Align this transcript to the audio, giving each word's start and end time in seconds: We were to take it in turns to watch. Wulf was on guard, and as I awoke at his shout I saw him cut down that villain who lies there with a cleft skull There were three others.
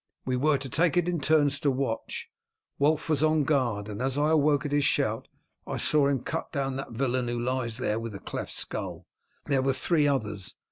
We 0.25 0.35
were 0.35 0.57
to 0.57 0.67
take 0.67 0.97
it 0.97 1.07
in 1.07 1.19
turns 1.19 1.59
to 1.59 1.69
watch. 1.69 2.31
Wulf 2.79 3.07
was 3.07 3.21
on 3.21 3.43
guard, 3.43 3.87
and 3.87 4.01
as 4.01 4.17
I 4.17 4.31
awoke 4.31 4.65
at 4.65 4.71
his 4.71 4.83
shout 4.83 5.27
I 5.67 5.77
saw 5.77 6.07
him 6.07 6.21
cut 6.23 6.51
down 6.51 6.75
that 6.77 6.93
villain 6.93 7.27
who 7.27 7.39
lies 7.39 7.77
there 7.77 7.99
with 7.99 8.15
a 8.15 8.19
cleft 8.19 8.51
skull 8.51 9.05
There 9.45 9.61
were 9.61 9.73
three 9.73 10.07
others. 10.07 10.55